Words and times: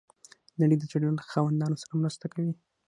نړۍ 0.61 0.75
د 0.79 0.83
زړه 0.91 1.09
له 1.17 1.23
خاوندانو 1.31 1.79
سره 1.83 1.93
مرسته 2.03 2.25
کوي. 2.33 2.53